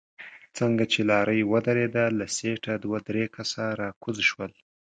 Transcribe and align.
څنګه 0.57 0.83
چې 0.91 0.99
لارۍ 1.09 1.41
ودرېده 1.51 2.05
له 2.19 2.25
سيټه 2.35 2.73
دوه 2.83 2.99
درې 3.07 3.23
کسه 3.35 3.63
راکوز 3.81 4.17
شول. 4.29 4.51